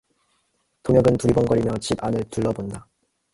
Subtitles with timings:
[0.81, 2.87] 동혁은 두리번거리며 집 안을 둘러본다.